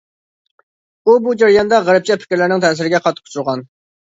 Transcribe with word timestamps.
ئۇ 1.05 1.17
بۇ 1.27 1.35
جەرياندا 1.41 1.81
غەربچە 1.91 2.17
پىكىرلەرنىڭ 2.25 2.67
تەسىرىگە 2.67 3.03
قاتتىق 3.05 3.29
ئۇچرىغان. 3.31 3.67